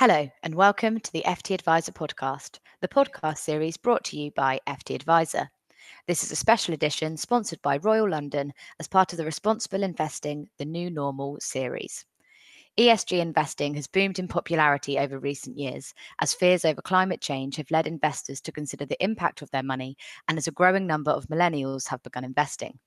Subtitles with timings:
[0.00, 4.58] Hello, and welcome to the FT Advisor podcast, the podcast series brought to you by
[4.66, 5.50] FT Advisor.
[6.06, 10.48] This is a special edition sponsored by Royal London as part of the Responsible Investing
[10.56, 12.06] The New Normal series.
[12.78, 17.70] ESG investing has boomed in popularity over recent years as fears over climate change have
[17.70, 19.98] led investors to consider the impact of their money
[20.28, 22.78] and as a growing number of millennials have begun investing.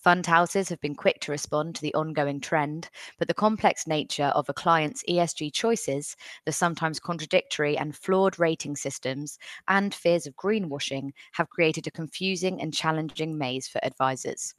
[0.00, 2.88] Fund houses have been quick to respond to the ongoing trend,
[3.18, 8.76] but the complex nature of a client's ESG choices, the sometimes contradictory and flawed rating
[8.76, 14.54] systems, and fears of greenwashing have created a confusing and challenging maze for advisors.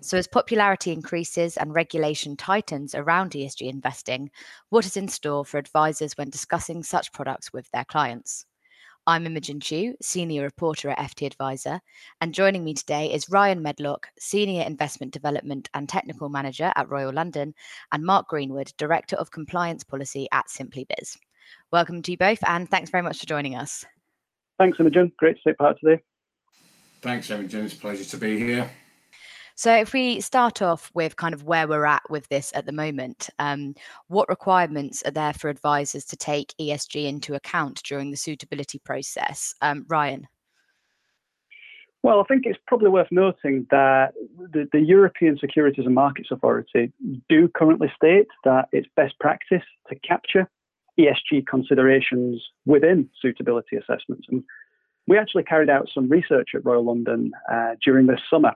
[0.00, 4.32] So, as popularity increases and regulation tightens around ESG investing,
[4.70, 8.46] what is in store for advisors when discussing such products with their clients?
[9.04, 11.80] I'm Imogen Tew, Senior Reporter at FT Advisor,
[12.20, 17.12] and joining me today is Ryan Medlock, Senior Investment Development and Technical Manager at Royal
[17.12, 17.52] London,
[17.90, 21.16] and Mark Greenwood, Director of Compliance Policy at Simply Biz.
[21.72, 23.84] Welcome to you both, and thanks very much for joining us.
[24.56, 25.10] Thanks, Imogen.
[25.18, 26.00] Great to take part today.
[27.00, 27.64] Thanks, Imogen.
[27.64, 28.70] It's a pleasure to be here.
[29.54, 32.72] So, if we start off with kind of where we're at with this at the
[32.72, 33.74] moment, um,
[34.08, 39.54] what requirements are there for advisors to take ESG into account during the suitability process?
[39.60, 40.26] Um, Ryan.
[42.02, 44.14] Well, I think it's probably worth noting that
[44.52, 46.92] the, the, European Securities and Markets Authority
[47.28, 50.50] do currently state that it's best practice to capture
[50.98, 54.26] ESG considerations within suitability assessments.
[54.28, 54.42] And
[55.06, 58.52] we actually carried out some research at Royal London uh, during this summer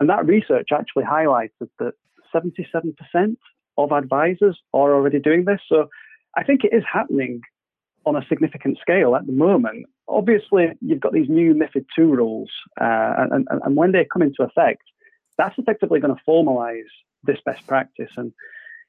[0.00, 1.94] and that research actually highlighted that
[2.34, 3.36] 77%
[3.78, 5.60] of advisors are already doing this.
[5.68, 5.88] So
[6.36, 7.42] I think it is happening
[8.04, 9.86] on a significant scale at the moment.
[10.08, 14.22] Obviously, you've got these new MIFID II rules, uh, and, and, and when they come
[14.22, 14.82] into effect,
[15.36, 16.88] that's effectively going to formalize
[17.24, 18.32] this best practice and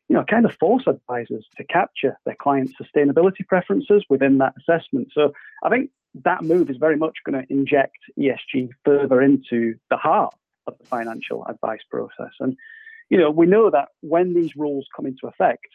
[0.10, 5.10] you know kind of force advisors to capture their clients' sustainability preferences within that assessment.
[5.14, 5.90] So I think
[6.24, 10.34] that move is very much going to inject ESG further into the heart
[10.68, 12.34] of the financial advice process.
[12.40, 12.56] And,
[13.10, 15.68] you know, we know that when these rules come into effect,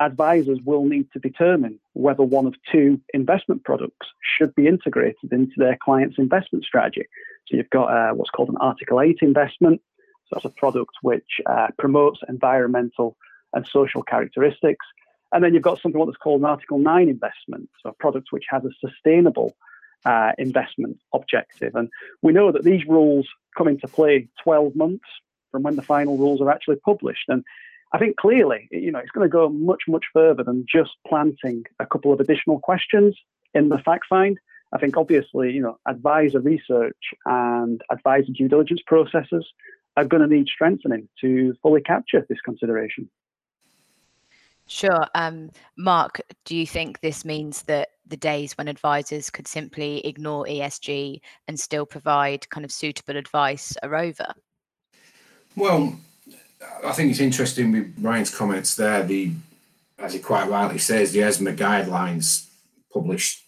[0.00, 5.54] advisors will need to determine whether one of two investment products should be integrated into
[5.56, 7.06] their client's investment strategy.
[7.46, 9.80] So you've got uh, what's called an Article 8 investment.
[10.26, 13.16] So that's a product which uh, promotes environmental
[13.54, 14.86] and social characteristics.
[15.32, 18.44] And then you've got something what's called an Article 9 investment, so a product which
[18.50, 19.56] has a sustainable
[20.04, 21.74] uh, investment objective.
[21.74, 21.88] And
[22.22, 23.26] we know that these rules
[23.58, 25.04] come into play 12 months
[25.50, 27.24] from when the final rules are actually published.
[27.28, 27.44] And
[27.92, 31.64] I think clearly, you know, it's going to go much, much further than just planting
[31.80, 33.16] a couple of additional questions
[33.54, 34.38] in the fact find.
[34.72, 39.46] I think obviously, you know, advisor research and advisor due diligence processes
[39.96, 43.08] are going to need strengthening to fully capture this consideration.
[44.66, 45.06] Sure.
[45.14, 50.44] Um, Mark, do you think this means that the days when advisors could simply ignore
[50.46, 54.34] ESG and still provide kind of suitable advice are over?
[55.56, 55.98] Well,
[56.84, 59.02] I think it's interesting with Ryan's comments there.
[59.02, 59.32] The,
[59.98, 62.48] as he quite rightly says, the ESMA guidelines
[62.92, 63.44] published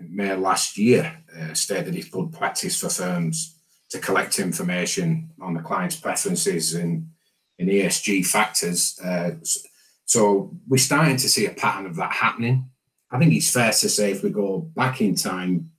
[0.00, 3.54] May last year uh, state that it's good practice for firms
[3.90, 7.08] to collect information on the client's preferences and
[7.58, 8.98] in ESG factors.
[9.02, 9.32] Uh,
[10.04, 12.68] so we're starting to see a pattern of that happening.
[13.14, 15.70] I think it's fair to say if we go back in time,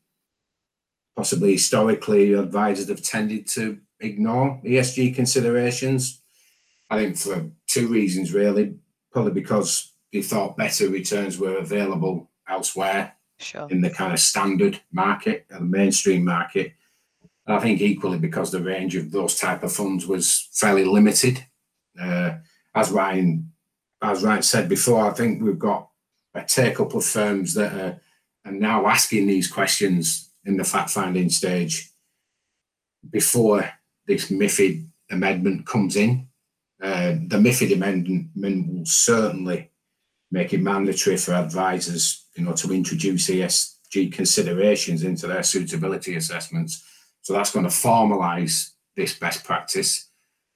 [1.18, 6.22] possibly historically, advisors have tended to ignore ESG considerations.
[6.90, 8.76] I think for two reasons, really.
[9.12, 13.68] Probably because they thought better returns were available elsewhere sure.
[13.70, 16.72] in the kind of standard market and the mainstream market.
[17.46, 21.46] And I think equally because the range of those type of funds was fairly limited.
[22.00, 22.36] Uh,
[22.74, 23.52] as Ryan
[24.02, 25.90] as Ryan said before, I think we've got
[26.36, 28.02] a take up of firms that are,
[28.46, 31.92] are now asking these questions in the fact finding stage
[33.10, 33.70] before
[34.08, 36.28] this MIFID amendment comes in.
[36.82, 39.72] Uh, the MIFID amendment will certainly
[40.32, 46.84] make it mandatory for advisors, you know, to introduce ESG considerations into their suitability assessments.
[47.22, 50.10] So that's going to formalise this best practice.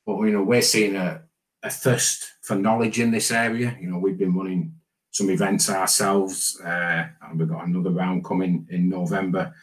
[0.06, 1.22] But you know, we're seeing a,
[1.64, 3.78] a thirst for knowledge in this area.
[3.80, 4.76] You know, we've been running
[5.12, 9.54] some events ourselves, uh, and we've got another round coming in November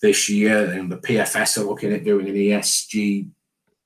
[0.00, 0.70] this year.
[0.70, 3.30] And the PFS are looking at doing an ESG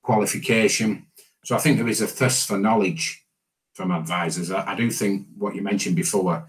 [0.03, 1.07] qualification.
[1.45, 3.25] So I think there is a thirst for knowledge
[3.75, 4.51] from advisors.
[4.51, 6.47] I, I do think what you mentioned before,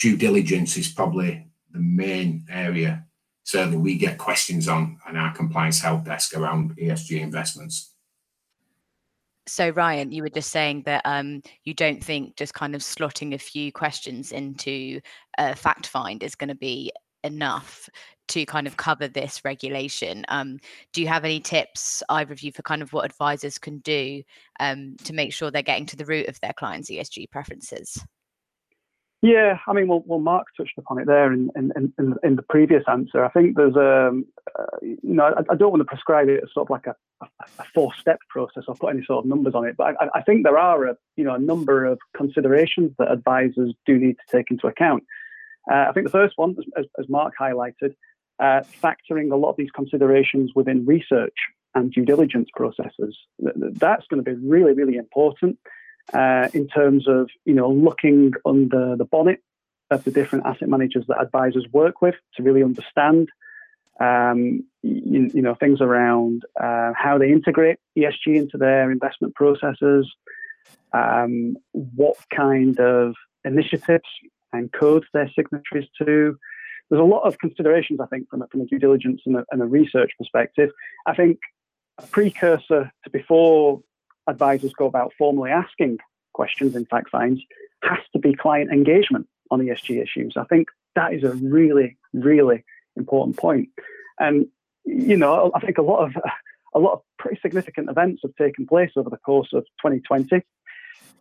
[0.00, 3.04] due diligence is probably the main area.
[3.44, 7.91] Certainly, we get questions on on our compliance help desk around ESG investments.
[9.46, 13.34] So, Ryan, you were just saying that um, you don't think just kind of slotting
[13.34, 15.00] a few questions into
[15.38, 16.92] a fact find is going to be
[17.24, 17.88] enough
[18.28, 20.24] to kind of cover this regulation.
[20.28, 20.58] Um,
[20.92, 24.22] do you have any tips, either of you, for kind of what advisors can do
[24.60, 28.04] um, to make sure they're getting to the root of their clients' ESG preferences?
[29.22, 32.42] Yeah, I mean, well, well Mark touched upon it there in, in, in, in the
[32.42, 33.24] previous answer.
[33.24, 34.26] I think there's a, um,
[34.58, 36.96] uh, you know, I, I, don't want to prescribe it as sort of like a,
[37.60, 40.42] a, four-step process or put any sort of numbers on it, but I, I, think
[40.42, 44.50] there are a, you know, a number of considerations that advisors do need to take
[44.50, 45.04] into account.
[45.70, 47.94] Uh, I think the first one, as, as Mark highlighted,
[48.40, 51.36] uh, factoring a lot of these considerations within research
[51.76, 53.16] and due diligence processes.
[53.38, 55.58] That's going to be really, really important
[56.12, 59.40] uh, in terms of you know looking under the bonnet
[59.90, 63.28] of the different asset managers that advisors work with to really understand
[64.00, 70.10] um, you, you, know things around uh, how they integrate ESG into their investment processes,
[70.92, 73.14] um, what kind of
[73.44, 74.08] initiatives
[74.52, 76.36] and codes they're signatories to.
[76.90, 79.44] There's a lot of considerations, I think, from a, from a due diligence and a,
[79.50, 80.70] and a research perspective.
[81.06, 81.38] I think
[81.98, 83.82] a precursor to before
[84.26, 85.98] advisors go about formally asking
[86.32, 87.40] questions in fact finds
[87.82, 90.34] has to be client engagement on ESG issues.
[90.36, 92.64] I think that is a really, really
[92.96, 93.68] important point.
[94.18, 94.46] And
[94.84, 96.22] you know, I think a lot of
[96.74, 100.42] a lot of pretty significant events have taken place over the course of 2020,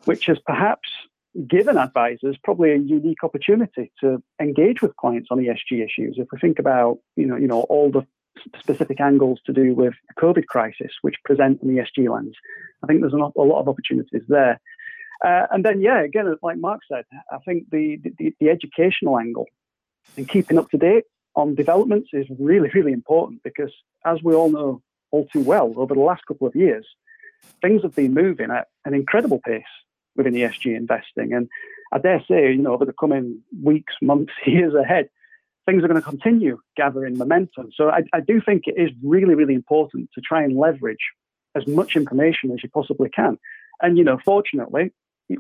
[0.05, 0.89] which has perhaps
[1.47, 6.15] given advisors probably a unique opportunity to engage with clients on ESG issues.
[6.17, 8.05] If we think about, you know, you know, all the
[8.59, 12.35] specific angles to do with the COVID crisis, which present an ESG lens.
[12.83, 14.59] I think there's a lot of opportunities there.
[15.23, 19.45] Uh, and then, yeah, again, like Mark said, I think the, the, the educational angle
[20.17, 21.03] and keeping up to date
[21.35, 23.71] on developments is really, really important because,
[24.05, 26.87] as we all know all too well, over the last couple of years,
[27.61, 29.63] things have been moving at an incredible pace
[30.15, 31.33] within ESG investing.
[31.33, 31.49] And
[31.91, 35.09] I dare say, you know, over the coming weeks, months, years ahead,
[35.65, 37.69] things are going to continue gathering momentum.
[37.75, 41.11] So I, I, do think it is really, really important to try and leverage
[41.55, 43.37] as much information as you possibly can.
[43.81, 44.91] And, you know, fortunately,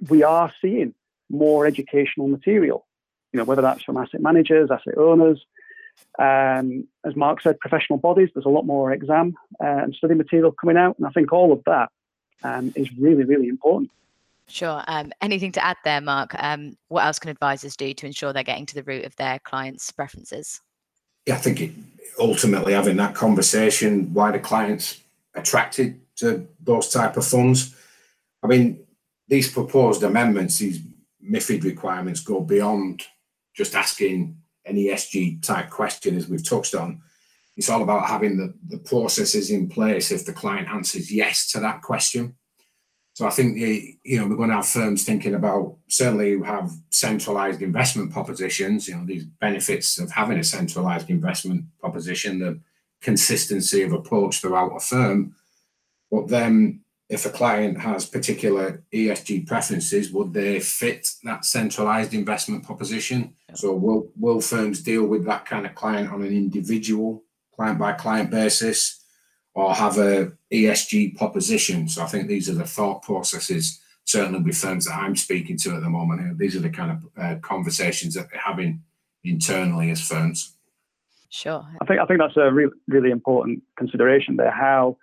[0.09, 0.93] we are seeing
[1.29, 2.85] more educational material,
[3.31, 5.43] you know, whether that's from asset managers, asset owners.
[6.19, 10.77] Um, as Mark said, professional bodies, there's a lot more exam and study material coming
[10.77, 10.97] out.
[10.97, 11.89] And I think all of that
[12.43, 13.91] um, is really, really important.
[14.51, 14.83] Sure.
[14.87, 16.35] Um, anything to add there, Mark?
[16.37, 19.39] Um, what else can advisors do to ensure they're getting to the root of their
[19.39, 20.59] clients' preferences?
[21.25, 21.71] Yeah, I think it,
[22.19, 24.99] ultimately having that conversation, why the clients
[25.35, 27.73] attracted to those type of funds.
[28.43, 28.83] I mean,
[29.29, 30.81] these proposed amendments, these
[31.23, 33.03] MIFID requirements go beyond
[33.55, 37.01] just asking an ESG type question, as we've touched on.
[37.55, 41.61] It's all about having the, the processes in place if the client answers yes to
[41.61, 42.35] that question.
[43.13, 46.71] So I think the, you know we're going to have firms thinking about certainly have
[46.89, 48.87] centralized investment propositions.
[48.87, 52.59] You know these benefits of having a centralized investment proposition, the
[53.01, 55.35] consistency of approach throughout a firm.
[56.09, 62.63] But then, if a client has particular ESG preferences, would they fit that centralized investment
[62.63, 63.33] proposition?
[63.55, 67.91] So will will firms deal with that kind of client on an individual client by
[67.91, 69.00] client basis?
[69.53, 71.87] Or have a ESG proposition.
[71.87, 75.75] So I think these are the thought processes, certainly with firms that I'm speaking to
[75.75, 76.37] at the moment.
[76.37, 78.81] These are the kind of uh, conversations that they're having
[79.23, 80.55] internally as firms.
[81.29, 81.65] Sure.
[81.81, 84.51] I think I think that's a really really important consideration there.
[84.51, 84.97] How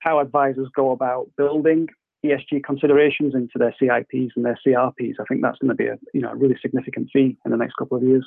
[0.00, 1.88] how advisors go about building
[2.24, 5.14] ESG considerations into their CIPs and their CRPs.
[5.20, 7.56] I think that's going to be a you know a really significant fee in the
[7.56, 8.24] next couple of years.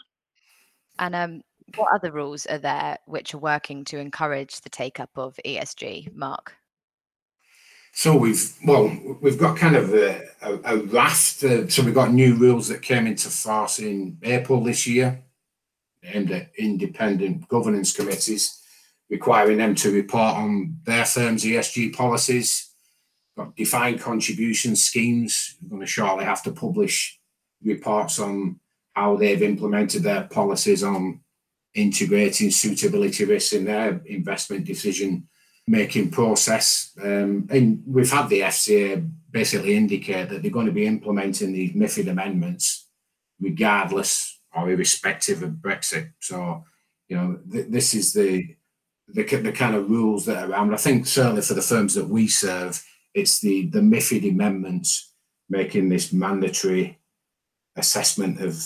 [0.99, 1.41] And um,
[1.75, 6.13] what other rules are there which are working to encourage the take up of ESG,
[6.13, 6.55] Mark?
[7.93, 8.91] So we've well
[9.21, 11.43] we've got kind of a, a, a raft.
[11.43, 15.23] Uh, so we've got new rules that came into force in April this year,
[16.03, 18.61] aimed at independent governance committees,
[19.09, 22.69] requiring them to report on their firm's ESG policies.
[23.37, 25.55] Got defined contribution schemes.
[25.61, 27.17] We're going to shortly have to publish
[27.63, 28.59] reports on
[28.93, 31.21] how they've implemented their policies on
[31.75, 35.27] integrating suitability risks in their investment decision
[35.67, 36.91] making process.
[37.01, 41.73] Um, and we've had the FCA basically indicate that they're going to be implementing these
[41.73, 42.87] MIFID amendments
[43.39, 46.11] regardless or irrespective of Brexit.
[46.21, 46.63] So,
[47.09, 48.55] you know, th- this is the,
[49.07, 50.73] the the kind of rules that are around.
[50.73, 55.11] I think certainly for the firms that we serve, it's the the MIFID amendments
[55.49, 56.99] making this mandatory
[57.75, 58.63] assessment of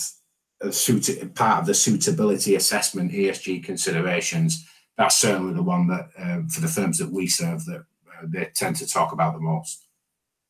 [0.70, 6.60] suit, part of the suitability assessment ESG considerations, that's certainly the one that uh, for
[6.60, 9.86] the firms that we serve that uh, they tend to talk about the most.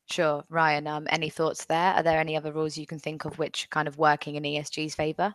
[0.09, 0.87] Sure, Ryan.
[0.87, 1.93] Um, any thoughts there?
[1.93, 4.93] Are there any other rules you can think of which kind of working in ESG's
[4.93, 5.33] favour?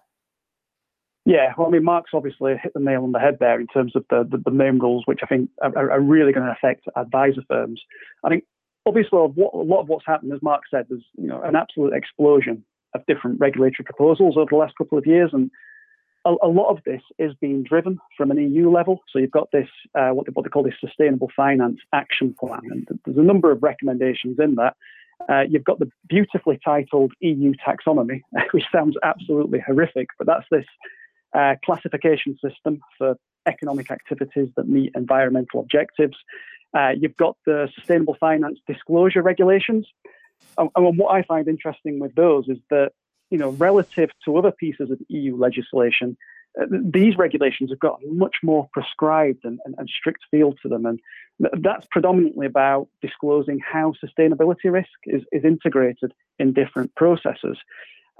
[1.24, 3.96] Yeah, well, I mean, Mark's obviously hit the nail on the head there in terms
[3.96, 6.86] of the, the, the main rules, which I think are, are really going to affect
[6.94, 7.80] advisor firms.
[8.22, 8.44] I think
[8.84, 11.94] obviously what, a lot of what's happened, as Mark said, there's you know an absolute
[11.94, 12.64] explosion
[12.94, 15.50] of different regulatory proposals over the last couple of years, and
[16.24, 19.00] a, a lot of this is being driven from an EU level.
[19.12, 22.60] So you've got this uh, what, they, what they call this Sustainable Finance Action Plan,
[22.70, 24.76] and there's a number of recommendations in that.
[25.28, 28.20] Uh, you've got the beautifully titled EU taxonomy,
[28.52, 30.66] which sounds absolutely horrific, but that's this
[31.32, 33.16] uh, classification system for
[33.46, 36.16] economic activities that meet environmental objectives.
[36.76, 39.86] Uh, you've got the sustainable finance disclosure regulations.
[40.58, 42.92] And, and, what I find interesting with those is that,
[43.30, 46.16] you know, relative to other pieces of EU legislation,
[46.60, 50.86] uh, these regulations have got much more prescribed and, and, and, strict feel to them.
[50.86, 51.00] And
[51.60, 57.58] that's predominantly about disclosing how sustainability risk is, is integrated in different processes.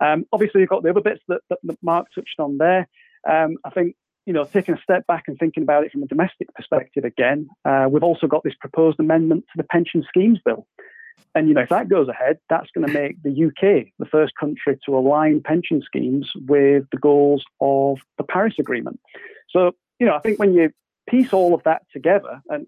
[0.01, 2.87] Um, obviously, you've got the other bits that, that, that Mark touched on there.
[3.27, 3.97] Um, I think
[4.27, 7.49] you know, taking a step back and thinking about it from a domestic perspective again,
[7.65, 10.67] uh, we've also got this proposed amendment to the pension schemes bill.
[11.35, 14.33] And, you know, if that goes ahead, that's going to make the UK the first
[14.41, 18.99] country to align pension schemes with the goals of the Paris Agreement.
[19.51, 20.71] So, you know, I think when you
[21.09, 22.67] piece all of that together and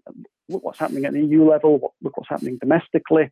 [0.49, 3.31] look what's happening at the EU level, look what's happening domestically,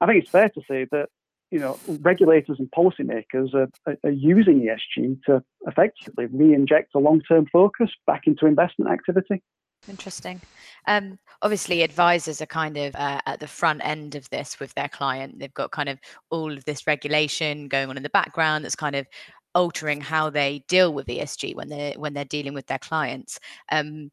[0.00, 1.08] I think it's fair to say that
[1.50, 7.46] you know, regulators and policymakers are, are, are using ESG to effectively re-inject a long-term
[7.52, 9.42] focus back into investment activity.
[9.88, 10.40] Interesting.
[10.86, 14.88] Um, obviously, advisors are kind of uh, at the front end of this with their
[14.88, 15.38] client.
[15.38, 15.98] They've got kind of
[16.30, 19.06] all of this regulation going on in the background that's kind of
[19.54, 23.40] altering how they deal with ESG when they're when they're dealing with their clients.
[23.72, 24.10] Um,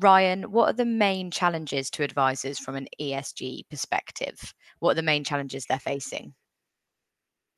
[0.00, 4.54] Ryan, what are the main challenges to advisors from an ESG perspective?
[4.80, 6.34] What are the main challenges they're facing?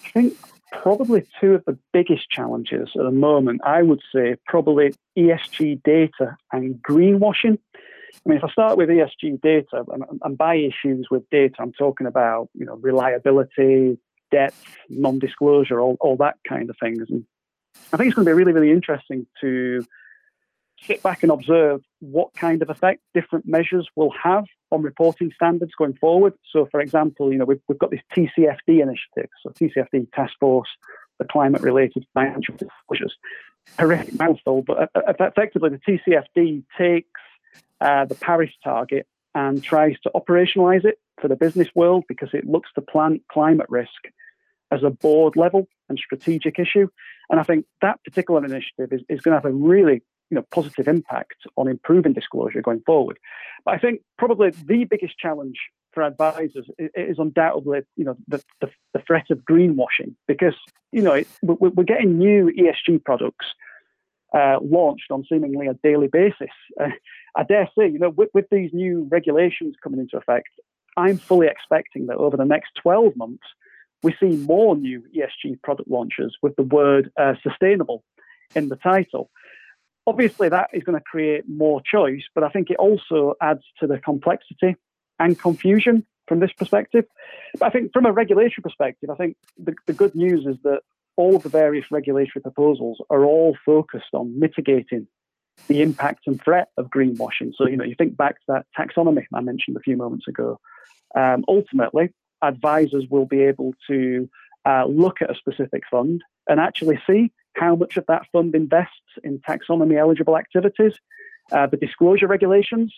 [0.04, 0.36] I think
[0.72, 6.36] probably two of the biggest challenges at the moment, I would say probably ESG data
[6.52, 7.58] and greenwashing.
[7.74, 11.72] I mean, if I start with ESG data, and, and by issues with data, I'm
[11.72, 13.98] talking about you know reliability,
[14.30, 17.06] depth, non-disclosure, all, all that kind of things.
[17.08, 17.24] And
[17.92, 19.84] I think it's going to be really, really interesting to
[20.84, 25.72] sit back and observe what kind of effect different measures will have on reporting standards
[25.76, 26.34] going forward.
[26.52, 30.68] So, for example, you know we've, we've got this TCFD initiative, so TCFD Task Force
[31.18, 33.16] for Climate-Related Financial Disclosures.
[33.78, 37.20] Horrific mouthful, but effectively the TCFD takes
[37.80, 42.46] uh, the Paris target and tries to operationalize it for the business world because it
[42.46, 43.90] looks to plan climate risk
[44.70, 46.88] as a board level and strategic issue.
[47.28, 50.44] And I think that particular initiative is, is going to have a really you know,
[50.52, 53.18] positive impact on improving disclosure going forward.
[53.64, 55.56] But I think probably the biggest challenge
[55.92, 60.54] for advisors is undoubtedly, you know, the, the, the threat of greenwashing because,
[60.92, 63.46] you know, it, we're getting new ESG products
[64.34, 66.50] uh, launched on seemingly a daily basis.
[66.78, 66.88] Uh,
[67.34, 70.48] I dare say, you know, with, with these new regulations coming into effect,
[70.96, 73.44] I'm fully expecting that over the next 12 months,
[74.02, 78.04] we see more new ESG product launches with the word uh, sustainable
[78.54, 79.30] in the title.
[80.06, 83.86] Obviously, that is going to create more choice, but I think it also adds to
[83.86, 84.76] the complexity
[85.18, 87.04] and confusion from this perspective.
[87.58, 90.80] But I think from a regulatory perspective, I think the, the good news is that
[91.16, 95.08] all the various regulatory proposals are all focused on mitigating
[95.68, 97.52] the impact and threat of greenwashing.
[97.56, 100.60] So, you know, you think back to that taxonomy I mentioned a few moments ago.
[101.14, 102.10] Um, ultimately,
[102.42, 104.28] advisors will be able to
[104.66, 108.92] uh, look at a specific fund and actually see how much of that fund invests
[109.24, 110.94] in taxonomy eligible activities,
[111.52, 112.94] uh, the disclosure regulations,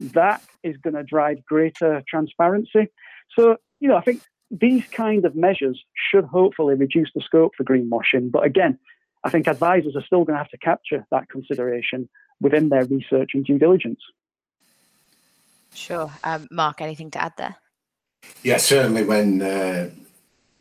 [0.00, 2.88] that is going to drive greater transparency.
[3.36, 7.64] So, you know, I think these kind of measures should hopefully reduce the scope for
[7.64, 8.30] greenwashing.
[8.30, 8.78] But again,
[9.24, 12.08] I think advisors are still going to have to capture that consideration
[12.40, 14.00] within their research and due diligence.
[15.74, 16.10] Sure.
[16.24, 17.56] Um, Mark, anything to add there?
[18.42, 19.90] Yeah, certainly when uh,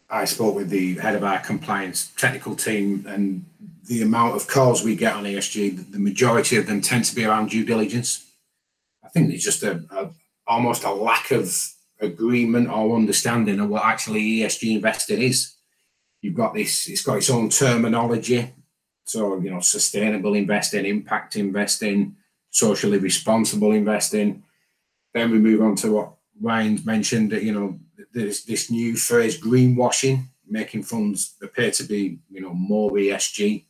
[0.09, 3.45] I spoke with the head of our compliance technical team, and
[3.87, 7.25] the amount of calls we get on ESG, the majority of them tend to be
[7.25, 8.25] around due diligence.
[9.03, 10.09] I think there's just a, a
[10.45, 11.53] almost a lack of
[11.99, 15.55] agreement or understanding of what actually ESG investing is.
[16.21, 18.53] You've got this; it's got its own terminology.
[19.03, 22.15] So you know, sustainable investing, impact investing,
[22.49, 24.43] socially responsible investing.
[25.13, 27.31] Then we move on to what Ryan's mentioned.
[27.31, 27.79] That, you know,
[28.13, 33.65] there's this new phrase greenwashing, making funds appear to be, you know, more ESG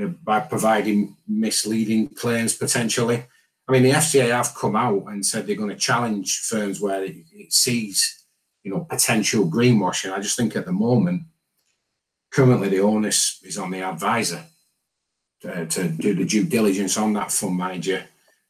[0.00, 3.24] uh, by providing misleading claims potentially.
[3.68, 7.04] I mean, the FCA have come out and said they're going to challenge firms where
[7.04, 8.24] it, sees
[8.62, 10.12] you know, potential greenwashing.
[10.12, 11.22] I just think at the moment,
[12.30, 14.44] currently the onus is on the advisor
[15.40, 18.04] to, to do the due diligence on that fund manager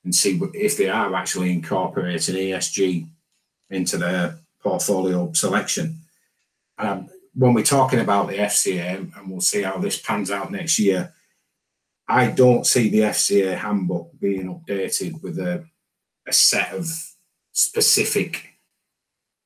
[0.05, 3.09] and see if they are actually incorporating ESG
[3.71, 5.99] into their portfolio selection.
[6.79, 10.79] Um, when we're talking about the FCA, and we'll see how this pans out next
[10.79, 11.13] year,
[12.09, 15.65] I don't see the FCA handbook being updated with a,
[16.27, 16.87] a set of
[17.53, 18.51] specific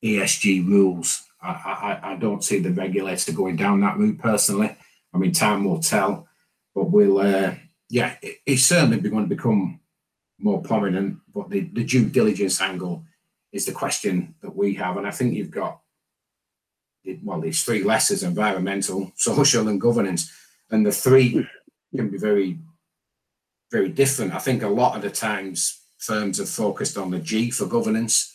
[0.04, 1.22] ESG rules.
[1.40, 4.74] I, I, I, don't see the regulator going down that route personally.
[5.14, 6.26] I mean, time will tell,
[6.74, 7.54] but we'll, uh,
[7.88, 9.80] yeah, it, it's certainly going to become
[10.38, 11.18] more prominent.
[11.32, 13.04] But the, the due diligence angle
[13.56, 14.96] is the question that we have.
[14.96, 15.80] And I think you've got,
[17.22, 20.30] well, these three lessons environmental, social, and governance.
[20.70, 21.46] And the three
[21.94, 22.58] can be very,
[23.72, 24.34] very different.
[24.34, 28.34] I think a lot of the times firms have focused on the G for governance,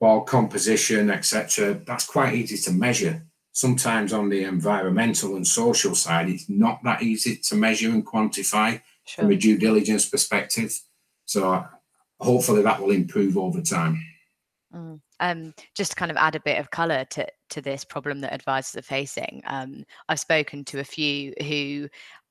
[0.00, 1.80] board composition, etc.
[1.86, 3.26] That's quite easy to measure.
[3.52, 8.82] Sometimes on the environmental and social side, it's not that easy to measure and quantify
[9.06, 9.22] sure.
[9.22, 10.78] from a due diligence perspective.
[11.24, 11.64] So
[12.20, 14.04] hopefully that will improve over time.
[14.74, 15.00] Mm.
[15.20, 18.32] Um, just to kind of add a bit of colour to to this problem that
[18.32, 21.88] advisors are facing, um, I've spoken to a few who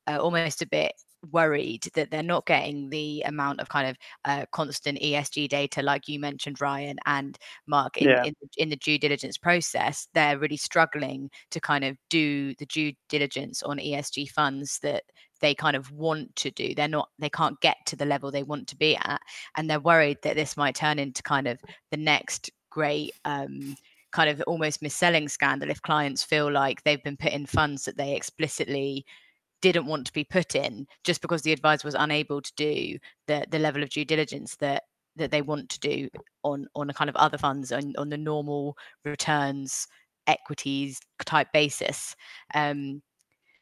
[0.07, 0.93] are almost a bit
[1.31, 6.07] worried that they're not getting the amount of kind of uh, constant ESG data, like
[6.07, 7.37] you mentioned, Ryan and
[7.67, 8.23] Mark, in, yeah.
[8.23, 10.07] in, in, the due diligence process.
[10.13, 15.03] They're really struggling to kind of do the due diligence on ESG funds that
[15.41, 16.73] they kind of want to do.
[16.73, 19.21] They're not, they can't get to the level they want to be at.
[19.55, 21.59] And they're worried that this might turn into kind of
[21.91, 23.75] the next great um,
[24.13, 27.97] kind of almost mis-selling scandal if clients feel like they've been put in funds that
[27.97, 29.05] they explicitly
[29.63, 33.45] didn't want to be put in just because the advisor was unable to do the
[33.49, 34.83] the level of due diligence that
[35.15, 36.09] that they want to do
[36.43, 39.87] on on a kind of other funds on, on the normal returns
[40.27, 42.13] equities type basis.
[42.53, 43.01] Um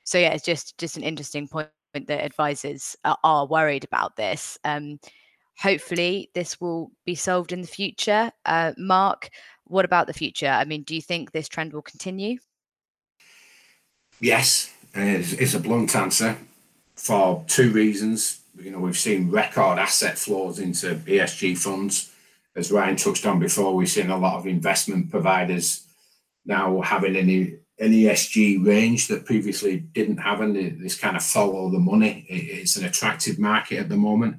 [0.04, 4.58] so yeah it's just just an interesting point that advisors are, are worried about this.
[4.64, 5.00] Um
[5.60, 8.32] hopefully this will be solved in the future.
[8.46, 9.30] Uh mark
[9.66, 10.48] what about the future?
[10.48, 12.40] I mean do you think this trend will continue?
[14.20, 16.38] Yes is, is a blunt answer
[16.96, 18.42] for two reasons.
[18.60, 22.12] You know, we've seen record asset flows into ESG funds.
[22.56, 25.88] As Ryan touched on before, we've seen a lot of investment providers
[26.46, 31.72] now having any an ESG range that previously didn't have, and this kind of follow
[31.72, 32.26] the money.
[32.30, 34.38] It's an attractive market at the moment.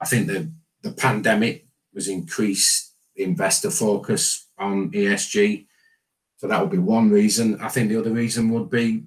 [0.00, 0.50] I think the
[0.82, 5.66] the pandemic was increased investor focus on ESG,
[6.36, 7.60] so that would be one reason.
[7.60, 9.04] I think the other reason would be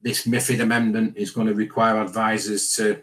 [0.00, 3.02] this MIFID amendment is going to require advisors to,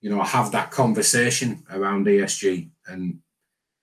[0.00, 2.70] you know, have that conversation around ESG.
[2.86, 3.20] And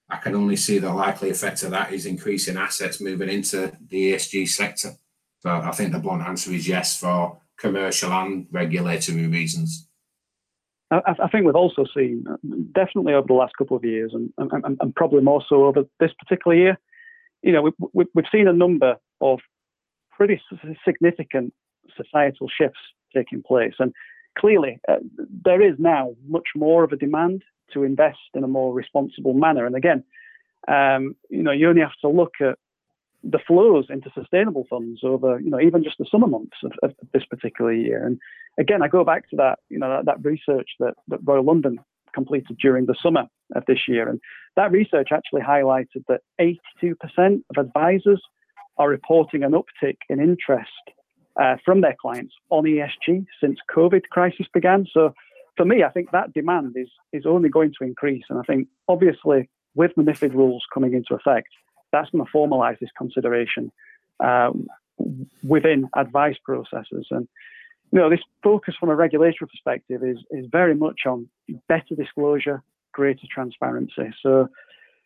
[0.09, 4.13] I can only see the likely effect of that is increasing assets moving into the
[4.13, 4.91] ESG sector.
[5.39, 9.87] So I think the blunt answer is yes for commercial and regulatory reasons.
[10.91, 12.25] I, I think we've also seen,
[12.73, 16.11] definitely over the last couple of years, and, and, and probably more so over this
[16.19, 16.79] particular year,
[17.41, 19.39] you know, we, we've seen a number of
[20.15, 20.41] pretty
[20.85, 21.53] significant
[21.95, 22.79] societal shifts
[23.13, 23.73] taking place.
[23.79, 23.93] And
[24.37, 24.97] clearly, uh,
[25.43, 29.65] there is now much more of a demand to invest in a more responsible manner.
[29.65, 30.03] And again,
[30.67, 32.57] um, you know, you only have to look at
[33.23, 36.93] the flows into sustainable funds over, you know, even just the summer months of, of
[37.13, 38.05] this particular year.
[38.05, 38.19] And
[38.59, 41.79] again, I go back to that, you know, that, that research that, that Royal London
[42.13, 43.23] completed during the summer
[43.55, 44.07] of this year.
[44.07, 44.19] And
[44.55, 48.21] that research actually highlighted that 82% of advisors
[48.77, 50.69] are reporting an uptick in interest
[51.41, 54.85] uh, from their clients on ESG since COVID crisis began.
[54.93, 55.13] So
[55.57, 58.67] for me, I think that demand is is only going to increase, and I think
[58.87, 61.49] obviously with the MIFID rules coming into effect,
[61.91, 63.71] that's going to formalise this consideration
[64.23, 64.51] uh,
[65.43, 67.07] within advice processes.
[67.11, 67.27] And
[67.91, 71.29] you know, this focus from a regulatory perspective is is very much on
[71.67, 74.13] better disclosure, greater transparency.
[74.21, 74.47] So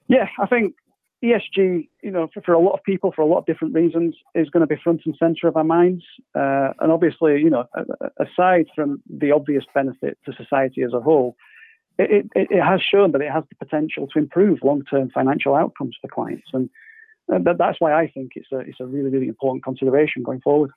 [0.08, 0.76] yeah, I think
[1.24, 4.16] ESG, you know, for, for, a lot of people, for a lot of different reasons,
[4.36, 6.04] is going to be front and center of our minds.
[6.34, 7.66] Uh, and obviously, you know,
[8.18, 11.36] aside from the obvious benefit to society as a whole,
[11.98, 15.98] it, it, it has shown that it has the potential to improve long-term financial outcomes
[16.00, 16.70] for clients, and,
[17.28, 20.72] and that's why I think it's a it's a really really important consideration going forward.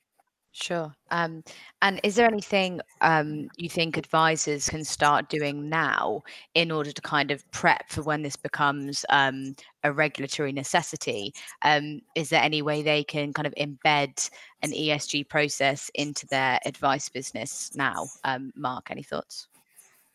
[0.55, 0.95] Sure.
[1.11, 1.43] Um,
[1.81, 6.23] and is there anything um, you think advisors can start doing now
[6.55, 11.33] in order to kind of prep for when this becomes um, a regulatory necessity?
[11.63, 14.29] Um, is there any way they can kind of embed
[14.61, 18.07] an ESG process into their advice business now?
[18.25, 19.49] Um, Mark, any thoughts?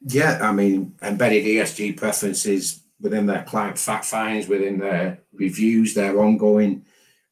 [0.05, 6.19] Yeah, I mean, embedded ESG preferences within their client fact finds, within their reviews, their
[6.19, 6.85] ongoing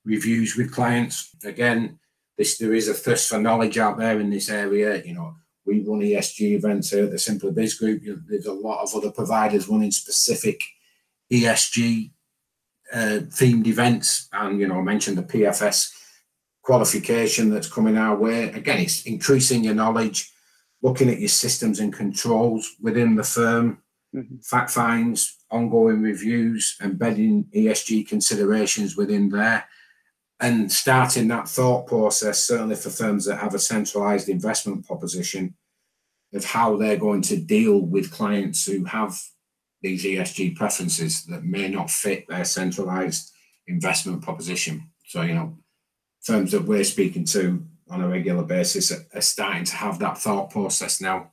[0.04, 1.36] reviews with clients.
[1.44, 2.00] Again,
[2.38, 5.02] this there is a thirst for knowledge out there in this area.
[5.04, 8.04] You know, we run ESG events here at the SimplyBiz Group.
[8.28, 10.62] There's a lot of other providers running specific
[11.32, 12.12] ESG
[12.94, 15.92] uh, themed events, and you know, I mentioned the PFS
[16.62, 18.52] qualification that's coming our way.
[18.52, 20.32] Again, it's increasing your knowledge,
[20.82, 23.82] looking at your systems and controls within the firm,
[24.14, 24.38] mm-hmm.
[24.38, 29.66] fact finds, ongoing reviews, embedding ESG considerations within there,
[30.40, 35.56] and starting that thought process, certainly for firms that have a centralized investment proposition,
[36.34, 39.18] of how they're going to deal with clients who have
[39.82, 43.32] these ESG preferences that may not fit their centralized
[43.68, 44.90] investment proposition.
[45.06, 45.58] So, you know,
[46.22, 50.18] firms that we're speaking to on a regular basis are, are starting to have that
[50.18, 51.32] thought process now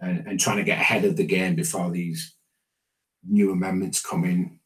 [0.00, 2.34] and, and trying to get ahead of the game before these
[3.26, 4.60] new amendments come in,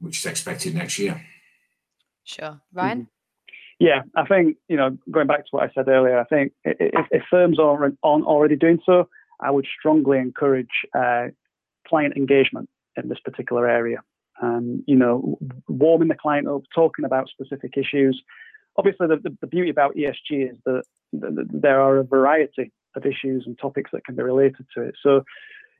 [0.00, 1.20] which is expected next year.
[2.24, 2.60] Sure.
[2.72, 2.98] Ryan?
[2.98, 3.15] Mm-hmm.
[3.78, 7.06] Yeah, I think, you know, going back to what I said earlier, I think if,
[7.10, 9.08] if firms are aren't already doing so,
[9.40, 11.26] I would strongly encourage uh,
[11.86, 13.98] client engagement in this particular area.
[14.42, 18.22] Um, you know, warming the client up, talking about specific issues.
[18.76, 23.06] Obviously, the, the, the beauty about ESG is that, that there are a variety of
[23.06, 24.94] issues and topics that can be related to it.
[25.02, 25.22] So,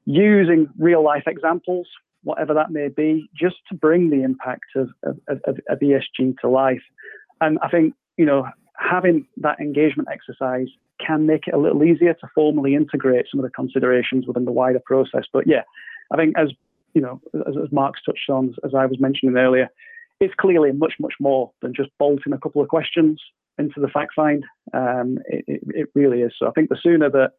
[0.06, 1.86] using real life examples,
[2.22, 6.48] whatever that may be, just to bring the impact of, of, of, of ESG to
[6.48, 6.82] life.
[7.40, 8.46] And I think, you know,
[8.78, 10.68] having that engagement exercise
[11.04, 14.52] can make it a little easier to formally integrate some of the considerations within the
[14.52, 15.24] wider process.
[15.32, 15.62] But yeah,
[16.10, 16.48] I think as
[16.94, 19.68] you know, as, as Mark's touched on, as I was mentioning earlier,
[20.18, 23.20] it's clearly much, much more than just bolting a couple of questions
[23.58, 24.44] into the fact find.
[24.72, 26.32] Um, it, it, it really is.
[26.38, 27.32] So I think the sooner that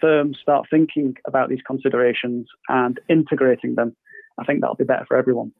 [0.00, 3.96] firms start thinking about these considerations and integrating them,
[4.38, 5.52] I think that'll be better for everyone.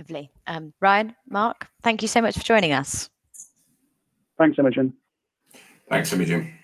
[0.00, 0.30] Lovely.
[0.46, 3.10] Um, Ryan, Mark, thank you so much for joining us.
[4.38, 4.94] Thanks, Imogen.
[5.90, 6.54] Thanks, Imogen.